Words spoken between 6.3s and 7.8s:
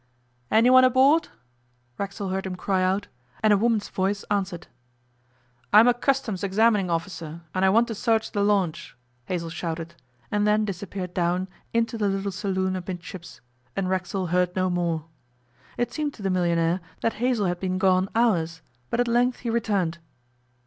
examining officer, and I